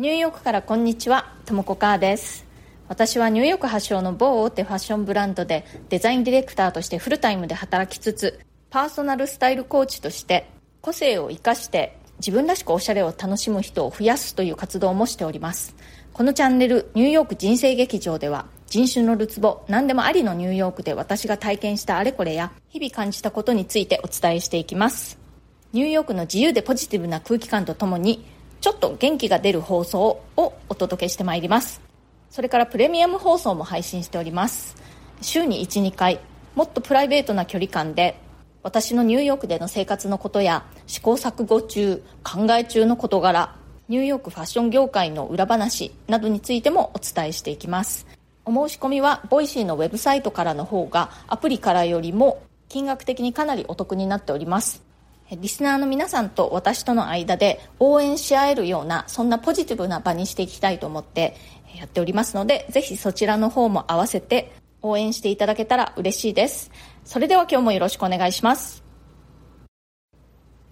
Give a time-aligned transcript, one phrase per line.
[0.00, 2.46] ニューヨークからこんにちはともこかーです。
[2.88, 8.40] 私はニューヨーク発祥の某大手ファッションブランドでデザインディレクターとしてフルタイムで働きつつ
[8.70, 10.48] パーソナルスタイルコーチとして
[10.80, 15.76] 個性を生かして自分らしくおしゃれを楽しむ人を増やすという活動もしております。
[16.14, 25.18] このチャンネルニューヨーク人生劇場では人種のるつぼ何でもありのニューヨークで私が体験したあれこれや日々感じたことについてお伝えしていきます。
[25.74, 31.80] ニューヨークの自由でポジティブな空気感とともにちょっと元気が出る放送をお届けしてまいります。
[32.30, 34.76] それからプレミアム放送も配信しております。
[35.22, 36.20] 週に12回
[36.54, 38.16] もっとプライベートな距離感で
[38.62, 43.56] 私のニューヨークでの生活のことや試行錯誤中考え中の事柄
[43.88, 48.06] ニューヨークファッション業界の裏話などについてもお伝えしていきます。
[48.44, 54.89] お申し込みはボイシーのウェブサイトからの方がアプリからよりも金額的にかなりお得になっております。
[55.30, 61.36] リスナーの皆さんと私との間で応援し合えるようなそんなポジティブな場にしていきたいと思って
[61.76, 66.70] やっておりますのでぜひそちらの方も合わせて応援していただけたら嬉しいです。
[67.04, 68.82] それでは今日もよろしくお願いします。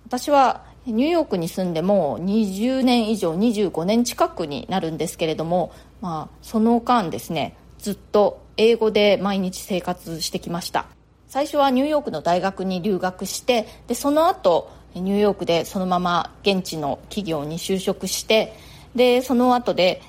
[0.07, 10.87] 私はニューヨークに住んでも20年以上25年近くになるんですけれども、まあ、その間ですねずっと英語で毎日生活してきました。
[11.29, 18.55] 最初はニューヨークの大学に留学してでその後ニューヨークでそのまま現地の企業に就職して
[18.95, 20.01] でその後で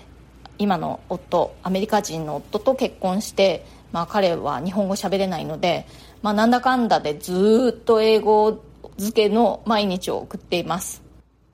[0.58, 5.86] 今の夫アメリカ人の夫と結婚して、まあ、彼は日本語喋れないので、
[6.22, 8.64] まあ、なんだかんだでずっと英語
[8.98, 11.02] 漬けの毎日を送っています。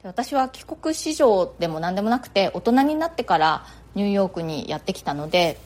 [0.03, 5.57] 私は帰国子女でも何でもなくて大人になってからニューヨークにやってきたので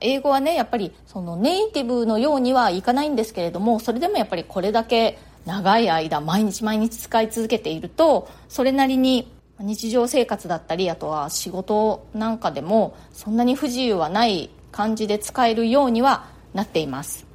[0.00, 17.26] 英語はねやっぱりそのネイティブのようにはいかないんですけれどもそれでもやっぱりこれだけ長い間毎日毎日使い続けているとそれなりに日常生活だったりあとは仕事なんかでもそんなに不自由はない感じで使えるようにはなっています。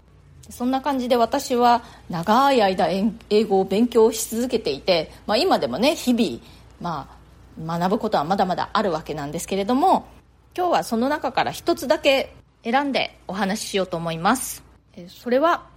[0.49, 2.87] そんな感じで私は長い間
[3.29, 6.41] 英語を勉強し続けていて、まあ、今でもね日々、
[6.79, 7.09] ま
[7.61, 10.07] あ、学ぶことはまだまだあるわけなんですけれども
[10.55, 12.33] 今日はその中から一つだけ
[12.69, 14.61] 選んでお話ししようと思います。
[15.07, 15.67] それは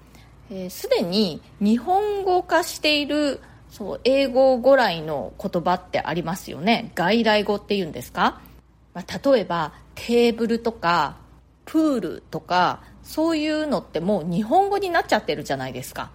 [0.69, 6.91] すで、に日本語化しているそう英語語来の言葉ってありますよね。
[6.97, 8.41] 外来語っていうんですか、
[8.93, 11.19] まあ、例えばテーブルとか
[11.65, 16.11] プールとかそういうのってもう日本語になっちゃってるじゃないですか。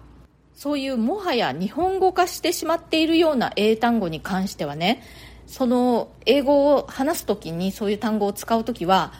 [0.54, 5.02] そういうもはや日本語化してしまっているような英単語に関してはね
[5.46, 9.12] その英語を話す時にそういう単語を使う時は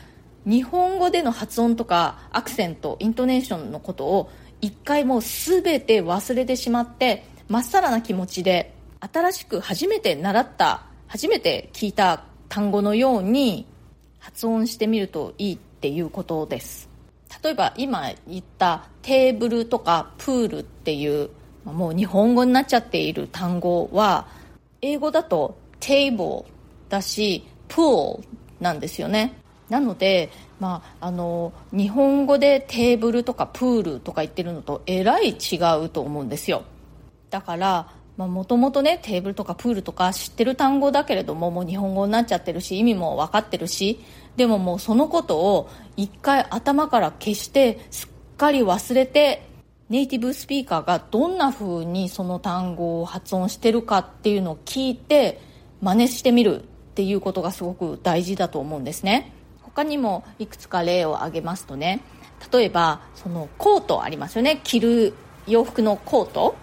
[0.47, 4.31] 日本語での発音とかアクセントイントネーションのことを
[4.61, 13.67] 一回もう全て忘れてしまってまっさらな気持ちで新しく初めて習った初めて聞いた単語のように
[14.21, 16.89] 発音してみるといいっていうことです。
[17.43, 21.31] 例えば今言ったテーブルとかプールっていう
[21.65, 24.29] もう日本語になっちゃっている単語は
[24.81, 26.51] 英語だとテーブル
[26.89, 28.25] だしプール
[28.61, 29.35] なんですよね。
[29.69, 36.63] なので、まあ、あの日本語でテーブルとかプールとか言ってるのとえらい違うと思うんですよ。
[37.31, 44.01] だからもともとねテーブルとかプールとか知ってる単語だけれどももう日本語になっちゃってるし意味も分かってるし
[44.37, 49.47] でももうそのことを一回頭から消してすっかり忘れて
[49.91, 55.41] ネイティブスピーカーがどんな風にその単語を発音してるかっていうのを聞いて
[55.83, 59.36] 真似してみるっていうことがすごく大事だと思うんですね。
[59.77, 62.01] 他にもいくつか例を挙げますとね
[62.51, 64.61] 例えばそのコートありますよね。
[64.65, 65.15] 着る
[65.47, 66.55] 洋服のコート。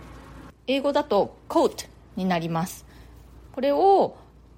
[0.65, 2.85] 英語だと coat になります。
[3.51, 4.15] これを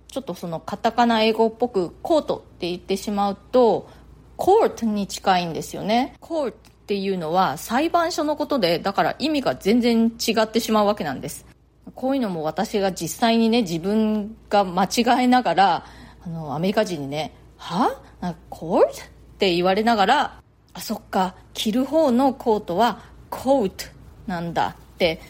[0.08, 3.90] ちょっとそのカタカナ英語っぽくコートって言ってしまうと
[4.38, 6.16] コートに近いんですよね。
[6.20, 11.46] コートっていうのは裁判所のことでだから意味が全然違ってしまうわけなんです。
[11.96, 15.86] こういうのも私が実際にね自分が間違えながら
[16.26, 18.00] あのアメリカ人にね「は？
[18.50, 18.92] コート?」っ
[19.38, 20.42] て言われながら
[20.74, 23.86] あそっか着る方のコートはコート
[24.28, 25.22] なんだって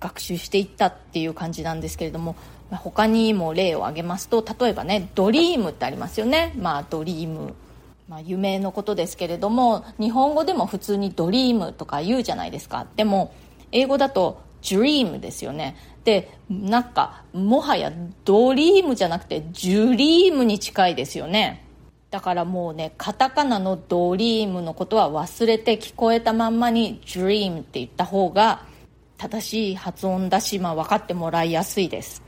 [0.00, 2.36] 学習していったっていう感じなんですけれども
[2.70, 6.54] 他にも例を挙げますと例えばねドリームってありますよね。
[6.58, 7.54] まあドリーム。
[8.06, 12.86] まあ、夢のことですけれども日本語でも普通にドリームとか言うじゃないですか。
[12.96, 13.32] でも
[13.72, 15.74] 英語だと dream ですよね。
[16.04, 17.90] でなんかもはや
[18.26, 21.63] ドリームじゃなくてジュリームに近いですよね。
[22.14, 28.62] だからもうねカタカナのドリームのことは忘れて聞こえたまんまに dream って言った方が
[29.16, 32.22] 正しい発音だし、まあ、分かってもらいやすいです。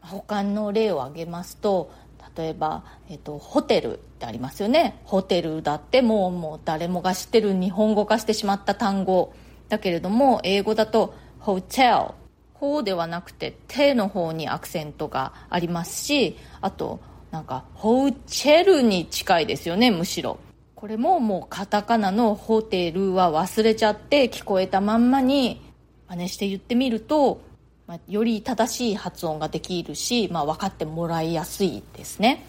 [0.00, 1.92] 他の例を挙げますと
[2.34, 5.02] 例えば、えっと、ホテルってありますよね。
[5.04, 9.34] ホテルだってもうもう誰もが知ってる日本語化してしまった単語。
[9.68, 12.14] だけれども英語だとホテル
[12.54, 20.38] 方ではなくて手の方にアクセントがありますしあとなんかホチェルに近いですよねむしろ。
[20.74, 25.60] これももうカタカナのホテルは忘れちゃって聞こえたまんまに
[26.08, 27.42] 真似して言ってみると、
[27.86, 32.44] まあ、より正しい発音ができるし、まあ、分かってもらいやすいですね。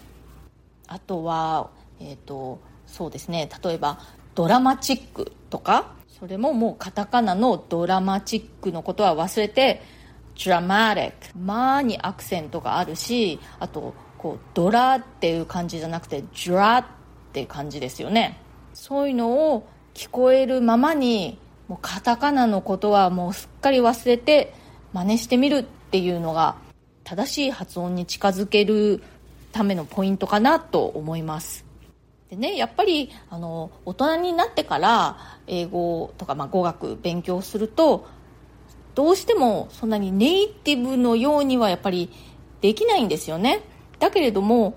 [0.86, 1.68] あとは、
[2.00, 3.50] えーと、そうですね。
[3.62, 3.98] 例えば
[4.34, 9.82] ドラマチックとかそれももうカタカナのドラマチックのことは忘れて
[10.36, 16.84] dramatic まにアクセントがあるしあとこうドラっていう感じじゃなくて dra っ
[17.32, 18.38] て感じですよね。
[18.72, 24.54] そういうのを聞こえるままにもうカタカナのことはもうすっかり忘れて
[24.92, 26.54] 真似してみるっていうのが
[27.02, 29.02] 正しい発音に近づける
[29.50, 31.64] ためのポイントかなと思います。
[32.30, 35.18] でねやっぱりあの大人になってから
[35.48, 38.06] 英語とか、まあ、語学勉強すると
[38.94, 42.10] どうしてもそんなにネイティブのようにはやっぱり
[42.60, 43.62] できないんですよね。
[44.02, 44.74] だけれども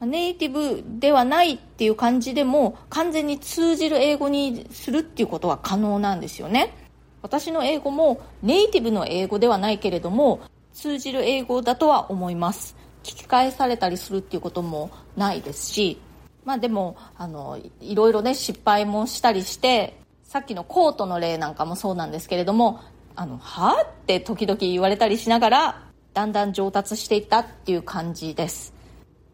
[0.00, 6.72] ネイティブではないっていう感じでも完全に通じる英語にするっていうことは可能なんですよね。
[7.20, 10.40] 私の英語もネイティブの英語ではないけれども
[10.72, 12.76] 通じる英語だとは思います。
[13.02, 16.00] 聞き返されたりするっていうこともないですし
[16.44, 22.80] まあでもあのいろいろね失敗もしたりしてさっきのコートの例なんかもそうなんですけれども
[23.16, 25.82] あの、はって時々言われたりしながら、
[26.14, 28.72] だんだん上達していったっていう感じです。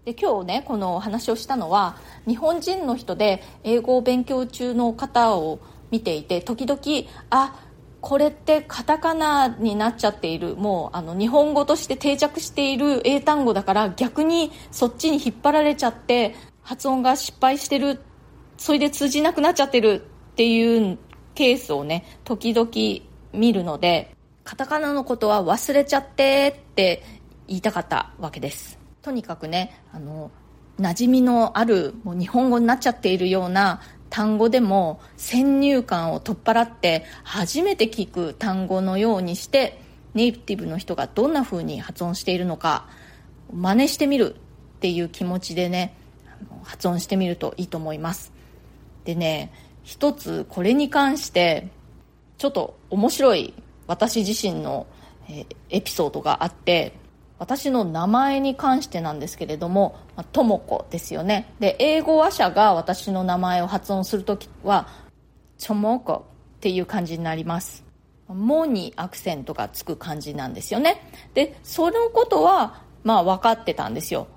[0.04, 1.96] で、今日ね、このお話をしたのは、
[2.26, 5.60] 日本人の人で英語を勉強中の方を
[5.90, 6.80] 見ていて、時々、
[7.28, 7.54] あ、
[8.00, 18.00] これってカタカナになっちゃっているもうあの日本語として定着している英単語だから逆にそっちに引っ張られちゃって発音が失敗してる
[18.56, 20.02] それで通じなくなっちゃってる
[20.32, 20.98] っていう
[21.34, 22.70] ケースをね時々
[23.38, 27.02] 見るのでカタカナのことは忘れちゃってって
[27.46, 28.78] 言いたかったわけです。
[29.02, 30.30] とにかくねあの
[30.78, 39.80] 馴染みのあるもう日本語になっちゃっているような単語でも先入観を取っ払って初めて聞く単語のようにして
[40.14, 42.88] ネイティブの人がどんな風に発音しているのか
[43.52, 44.38] 真似してみるっ
[44.80, 45.94] ていう気持ちでね
[46.64, 48.32] 発音してみるといいと思います。
[49.04, 49.52] でね
[49.82, 51.68] 一つこれに関して
[52.38, 53.54] ちょっと面白い
[53.90, 54.86] 私自身の、
[55.28, 56.92] えエピソードがあって
[57.38, 59.96] 私の名前に関してなんですけれども
[60.32, 61.52] とも子ですよね。
[61.58, 64.88] で英語話者が私の名前を発音する時は
[65.58, 66.24] ちょもこ
[66.56, 67.84] っていう感じになります。
[68.28, 71.02] もにアクセントがつく感じなんですよね。
[71.34, 74.28] でそのことはまあ分かってたんですよ。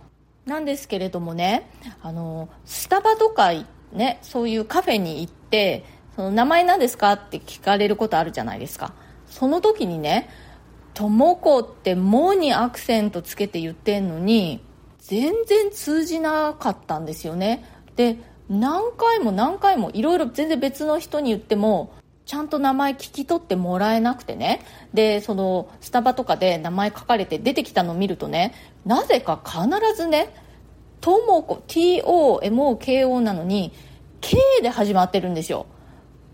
[0.45, 1.69] なんですけれどもね
[2.01, 3.51] あのスタバとか
[3.91, 5.83] ねそういうカフェに行って
[6.15, 8.93] その名前何ですかって聞かれることあるじゃないですか。
[9.33, 10.29] その時にね
[10.93, 14.63] 「ともこ」って「も」にアクセントつけて言ってんのに
[14.99, 17.65] 全然通じなかったんですよね。
[17.95, 21.93] で何回も何回もいろいろ全然別の人に言っても
[22.27, 24.61] ちゃんと名前聞き取ってもらえなくてね。
[24.93, 28.53] でそのスタバとかで名前書かれて出てきたのを見るとね
[28.85, 30.29] なぜか必ずね
[31.01, 33.73] 「ともこ」TOMOKO なのに
[34.21, 35.65] K で始まってるんですよ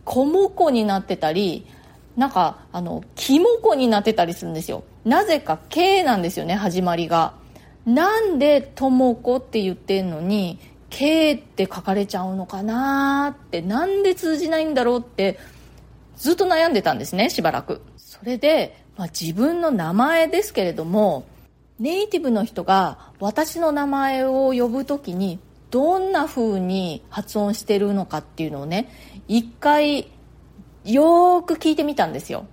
[0.03, 1.65] 小もこになってたり
[2.19, 4.83] なんかあのキモコになってたりするんですよ。
[5.05, 7.33] なぜか K なんですよね始まりが。
[7.85, 10.59] なんで「ともこ」って言ってんのに
[10.91, 15.39] 「K」って書かれちゃうのかなってなんで通じないんだろうって
[16.17, 17.81] ずっと悩んでたんですねしばらく。
[17.95, 21.23] それで、まあ、自分の名前ですけれども
[21.79, 25.39] ネイティブの人が私の名前を呼ぶ時に
[25.71, 28.91] どんな風に発音してるのかっていうのをね
[29.29, 30.09] 一回
[30.85, 32.45] よーく聞いてみたんですよ。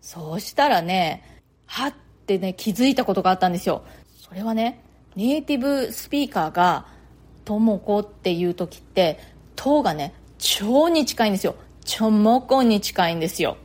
[0.00, 1.94] そうしたらねはっ
[2.26, 3.84] てね気づいたことがあったんですよ。
[4.20, 4.82] それはね
[5.16, 6.86] ネイティブスピーカーが
[7.44, 9.18] 「ともこ」っていう時って
[9.56, 11.54] 「と」がね超に近いんですよ。
[11.84, 13.56] ちょもこに近いんですよ。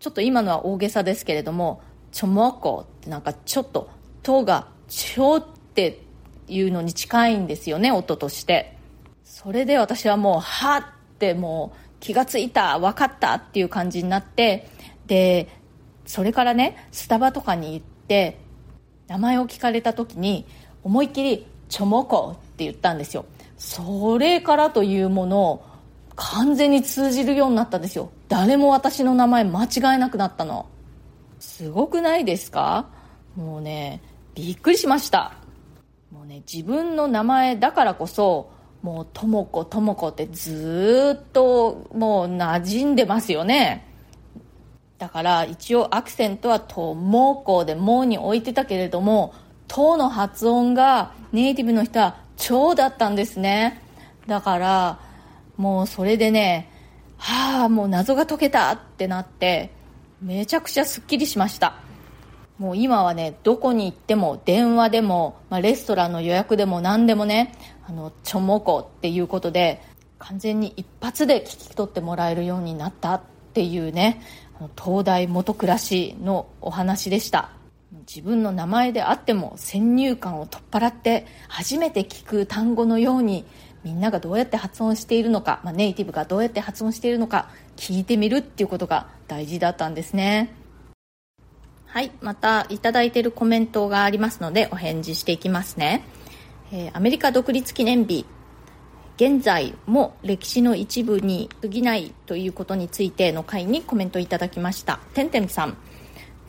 [0.00, 1.80] ちょっと今のは大げさですけれども
[2.12, 3.88] ちょもこってなんかちょっと
[4.22, 6.00] 「と」が「ちょ」って
[6.46, 8.76] いうのに近いんですよね音として。
[9.24, 10.84] それで私はもう「はっ
[11.18, 14.68] てもう気がついた分かったっていう感じになって
[15.06, 15.48] で
[16.06, 18.38] それからねスタバとかに行って
[19.08, 20.46] 名前を聞かれた時に
[20.82, 23.24] 思いっきり「ちょもこ」って言ったんですよ。
[23.56, 25.64] それからというものを
[26.14, 28.10] 完全に通じるようになったんですよ。
[28.28, 30.66] 誰も私の名前間違えなくなったの。
[31.40, 32.86] すごくないですか？
[33.36, 34.00] もうね
[34.34, 35.34] びっくりしました。
[36.12, 38.50] もうね、自分の名前だからこそ
[38.82, 43.86] もうとも子とも子ってずっともう馴染んでますよね。
[44.98, 49.32] だから一応アクセントはとも子でもに置いてたけれども
[49.68, 53.82] との発音がネイティブの人は超だったんですね。
[54.26, 54.98] だから
[55.56, 56.70] もうそれでね
[57.16, 59.70] はあもう謎が解けたってなって
[60.22, 61.74] めちゃくちゃすっきりしました。
[62.58, 67.54] もう今はねどこに行っても電話でも、まあ、レストランの予約でも何でもね
[67.88, 69.82] あのちょもこっていうことで
[70.18, 73.22] 完全に一発で聞き取ってもらえるようになったっ
[73.54, 74.20] ていうね
[74.76, 77.50] 東大元暮らしのお話でした。
[78.06, 83.46] 自分の名前であっても先入観を取っ払って初めて聞く単語のように
[83.84, 90.54] みんながどうやって発音しているのか、まあ、ネイティブがどうやって発音しているのか聞いてみるっていうことが大事だったんですね。
[91.86, 96.04] はい、またいいているコメントがありますのでお返事していきますね、
[96.70, 98.26] えー、アメリカ独立記念日。
[99.16, 105.00] 現在も歴史の一部に過ぎないということについての回にコメントいただきました。
[105.12, 105.76] てんてんさん。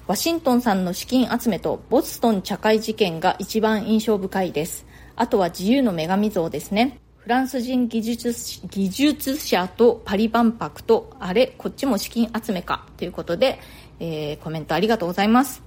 [0.06, 4.86] ワシントンさんの資金集めとボストン茶会事件が一番印象深いです。
[5.16, 7.00] あとは自由の女神像ですね。
[7.18, 8.34] フランス人技術
[8.68, 12.86] 技術者とパリ万博とあれこっちも資金集めか。
[12.98, 13.60] ということで、
[14.00, 15.64] えー、コメントありがとうございます。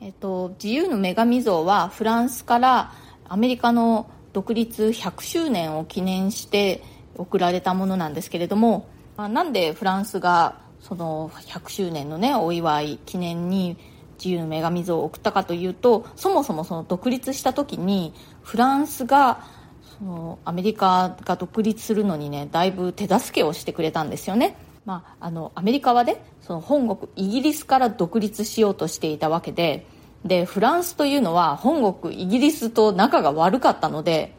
[0.00, 2.92] えっ、と、自由の女神像はフランスから
[3.28, 6.82] アメリカの独立100周年を記念して
[7.16, 13.76] 贈られたものなんですけれども、まあ、なんでフランスがその100周年のねお祝い記念に
[14.18, 19.44] 自由の女神像を送ったかというとそもそもその独立した時にフランスが
[19.98, 24.56] そのアメリカが独立するのにねだいぶ手助けをしてくれたんですよね。
[24.84, 29.86] まあ、あのアメリカはねその本国イギリスから独立しようとしていたわけで
[30.24, 34.34] でフランスというのは本国イギリスと仲が悪かったので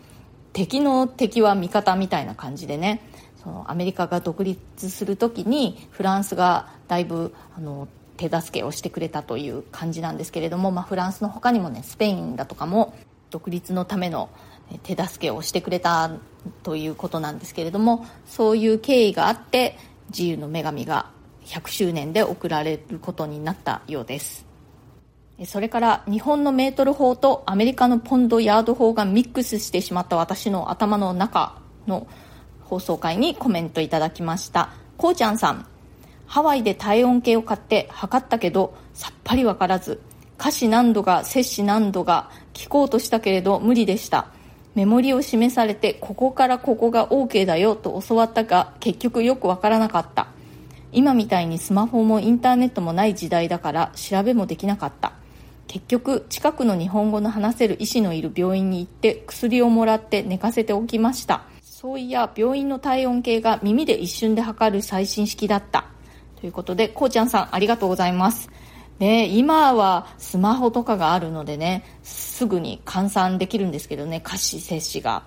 [0.54, 3.02] 敵の敵は味方みたいな感じでね
[3.44, 12.94] そのアメリカが独立する時にフランスがだいぶあの手助けをしてくれたという感じなんですけれども、まあ、フランスの他にもねスペインだとかも
[13.30, 14.30] 独立のための
[14.84, 16.12] 手助けをしてくれた
[16.64, 19.78] ということなんですけれどもそういう経緯があって
[20.10, 21.10] 自由の女神が
[21.46, 24.49] 100周年で贈られることになったようです。
[25.46, 32.08] それから日本のメートル法とアメリカのポンドヤード法がミックスしてしまった私の頭の中の
[32.64, 34.70] 放送回にコメントいただきました。
[34.98, 35.66] こうちゃんさん
[36.26, 40.02] ハワイで体温計を買って測ったけどさっぱりわからず
[40.38, 44.28] 歌詞何度が摂氏何度が聞こうとしたけれど無理でした。
[44.76, 50.28] メモリを示されてここからここが OK だよと教わったが結局よくわからなかった。
[50.92, 55.14] 今みたいにスマホもインターネットもない時代だから調べもできなかった。
[55.70, 61.44] 結局近くの日本語の話せる医師のいる病院に行って薬をもらって寝かせておきました。
[61.62, 65.86] そういや病院の体温計が耳で一瞬で測る最新式だった。
[66.42, 68.50] ということでこうちゃんさんありがとうございます。
[68.98, 75.22] ね、今はスマホとかがあるのでねすぐに換算できるんですけどね歌詞摂氏が。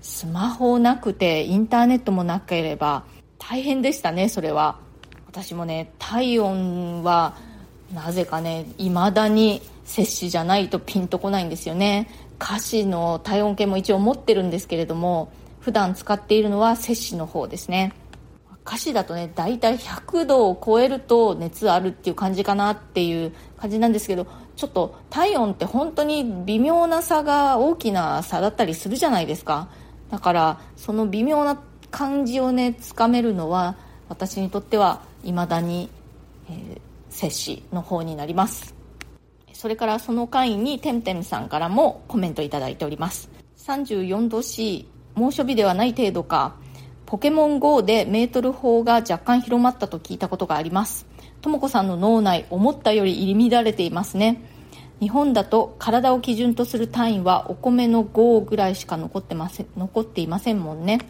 [0.00, 3.02] スマホなくてインターネットもなければ
[3.36, 4.78] 大変でしたねそれは。
[5.26, 7.36] 私もね体温は
[7.92, 12.08] なぜかね未だに摂氏じゃないとピンとこないんですよね。
[12.40, 17.94] 歌詞の体温計も一応持ってるんですけれども普段使っているのは摂氏の方ですね。
[18.66, 24.26] 歌詞だとね大体100度を超えると熱あるっていう感じかなっていう感じなんですけど
[24.56, 29.70] ちょっと体温って本当に微妙な差が大きな差だったりするじゃないですか。
[30.10, 31.58] だからその微妙な
[31.90, 33.76] 感じをねつかめるのは
[34.10, 35.88] 私にとってはいまだに、
[36.50, 38.77] えー、摂氏の方になります。
[39.58, 43.28] それからその会にてんてんさんからもコメントいただいております。
[43.56, 46.54] 34度 C 猛暑日ではない程度か
[47.06, 51.06] ポケモン GO でメートル法が若干広まったと聞いたことがあります。
[51.40, 54.40] とも子さんの脳内思ったより入り乱れていますね。
[55.00, 61.00] 日本だと体を基準とする単位はお米の5ぐらいしか残ってませ残っていませんもんね。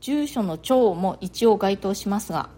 [0.00, 2.50] 住所の長も一応該当しますが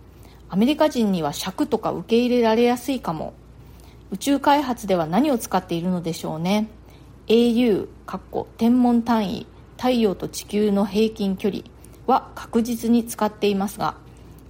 [0.50, 3.32] アメリカ人には尺とか受け入れられやすいかも。
[4.10, 6.68] 宇宙開発では何を使っているのでしょうね。
[7.28, 7.86] au
[8.56, 9.46] 天文単位
[9.76, 11.62] 太陽と地球の平均距離
[12.06, 13.96] は確実に使っていますが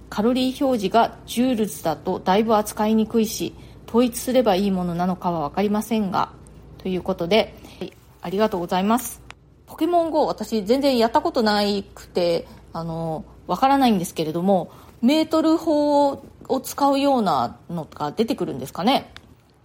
[0.09, 3.53] カロリー表示がジュールズだとだいぶ扱いにくいし
[3.87, 6.31] 統一すればいいものなのかは分かりませんが
[6.77, 9.21] ということで、はい、ありがとうございます。
[9.67, 11.61] ポケモン GO 私全然やったことな
[11.93, 19.11] くてあの分からないんですけれどもメートル法を使うようなのが出てくるんですかね。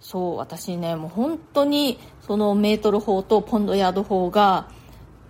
[0.05, 4.69] そう私ねもう本当にそのメートル法とポンドヤード法が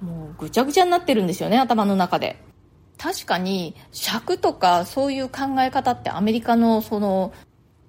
[0.01, 2.43] もうぐちゃぐちゃになってるんですよね頭の中で。
[2.97, 7.31] 確かに尺とかそういう考え方ってアメリカのその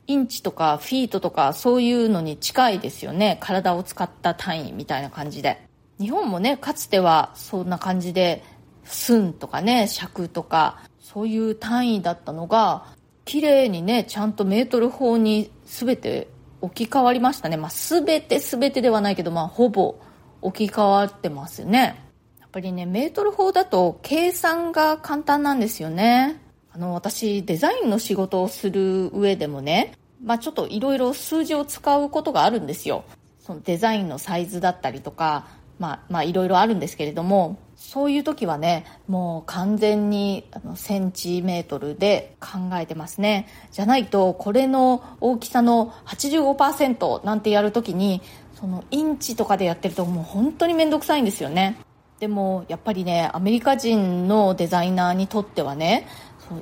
[0.06, 3.38] インチとかフィートとかそういうのに近いですよね。
[3.40, 5.66] 体を使った単位みたいな感じで。
[5.98, 8.44] 日本もねかつてはそんな感じで
[8.84, 12.86] 寸とかね尺とかそういう単位だったのが
[13.24, 16.28] 綺麗にねちゃんとメートル法に全て
[16.66, 19.96] 置き換わりましたね、まあ、全て全てではないけど、まあ、ほぼ
[20.42, 22.02] 置き換わってますね。
[22.40, 26.40] やっぱりねメートル法だと計算が簡単なんですよね。
[26.72, 29.92] あの私デザインの仕事をする上でもね、
[30.22, 33.04] まあ、ちょっといろいろ数字を使うことがあるんですよ。
[33.40, 35.46] そのデザインのサイズだったりとか
[35.78, 43.46] まあいろいろあるんですけれどもそういう時はねもう完全にあのセンチメートルで考えてますね。
[43.70, 48.22] じゃないとこれの大きさの85%なんてやる時に
[48.58, 51.76] そのインチとかでやってるともう本当に面倒くさいんですよね。
[52.18, 56.06] でもやっぱりねアメリカ人のデザイナーにとってはね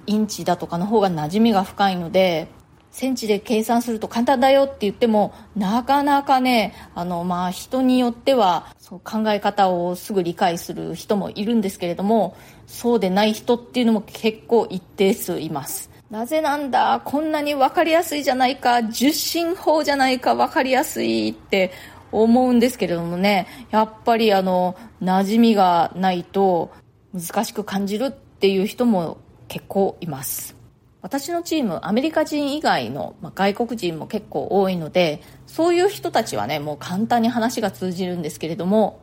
[0.07, 2.49] インチだとかの方が馴染みが深いので
[2.95, 12.37] センチで計算すると簡単だよって言ってもなかなかねあのまあ人によってはそう考え方をすぐ理解する人もいるんですけれども
[12.69, 15.91] そうでない人っていうのも結構一定数います。
[16.09, 21.73] なぜなんだこんなに分かりやすいじゃないか受信法じゃないか分かりやすいって
[22.13, 26.71] 思うんですけれどもねやっぱりあの馴染みがないと
[27.13, 30.64] 難しく感じるっていう人も結構います。
[31.05, 39.03] 私のチームアメリカ人以外の、まあ、外国人も結構多いのでそういう人たちはねもう簡単に話が通じるんですけれども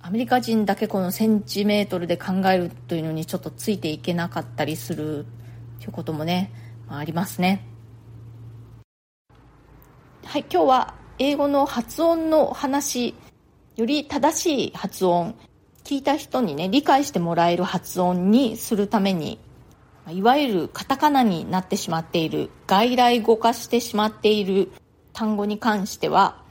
[0.00, 5.26] アメリカ人だけこのセンチメートルで考えるというのにちょっとついていけなかったりする
[5.80, 6.52] ということもね、
[6.86, 7.66] まあ、ありますね。
[10.24, 13.16] はい今日は英語の発音の話
[13.74, 15.34] より正しい発音
[15.82, 19.40] 聞いた人にね理解してもらえる発音にするために
[20.08, 24.70] いわゆるカタカナになってしまっている外来語化してしまっている
[25.12, 26.42] 単語に関しては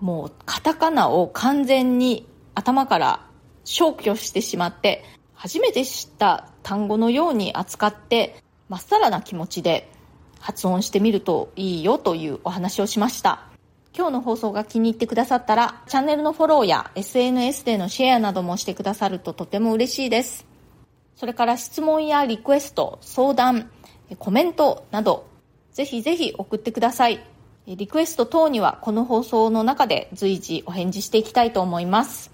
[0.00, 3.26] もうカタカナを完全に頭から
[3.64, 9.90] 消去してしまって初めて知った単語のように扱ってまっさらな気持ちで
[10.40, 13.42] 発音してみるといいよというお話をしました。
[13.96, 20.45] 今日の放送が気に入ってくださったらチャンネルのフォローや SNS でのシェアなどもしてくださるととても嬉しいです。
[21.16, 23.70] それから質問やリクエスト、相談、
[24.18, 25.26] コメントなど、
[25.72, 27.20] ぜひぜひ送ってください。
[27.66, 32.30] リクエスト等にはこの放送の中で随時お返事していきたいと思います。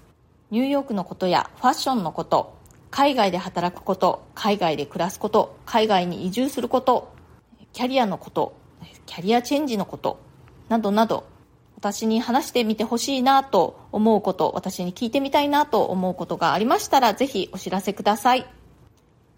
[0.51, 2.53] ニューヨークのことやファッションのこと、
[2.91, 7.11] 海外で働くこと、海外で暮らすこと、海外に移住すること、
[7.71, 8.53] キャリアのこと、
[9.05, 10.19] キャリアチェンジのこと、
[10.67, 11.23] などなど、
[11.77, 18.62] 私に話してみてほしいなと思うこと、私に聞いてみたいなと思うことがありましたら、ぜひお知らせください。